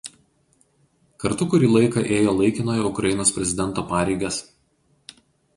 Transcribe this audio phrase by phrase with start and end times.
[1.25, 4.41] Kartu kurį laiko ėjo laikinojo Ukrainos prezidento pareigas.